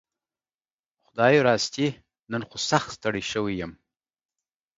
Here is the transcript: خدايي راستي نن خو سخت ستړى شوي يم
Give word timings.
خدايي 1.05 1.39
راستي 1.47 1.87
نن 2.31 2.41
خو 2.49 2.55
سخت 2.69 2.89
ستړى 2.97 3.23
شوي 3.31 3.53
يم 3.61 3.71